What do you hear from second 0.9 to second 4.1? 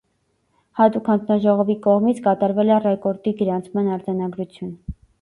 հանձնաժողովի կողմից կատարվել է ռեկորդի գրանցման